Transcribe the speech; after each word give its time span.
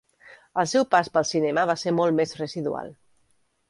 El 0.63 0.69
seu 0.71 0.85
pas 0.95 1.13
pel 1.19 1.29
cinema 1.33 1.69
va 1.73 1.79
ser 1.85 1.97
molt 2.01 2.21
més 2.23 2.37
residual. 2.43 2.95